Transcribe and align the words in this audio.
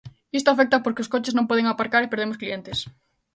Isto 0.39 0.49
afecta 0.51 0.83
porque 0.83 1.03
os 1.03 1.11
coches 1.13 1.35
non 1.35 1.49
poden 1.49 1.65
aparcar 1.67 2.01
e 2.03 2.11
perdemos 2.11 2.39
clientes. 2.41 2.77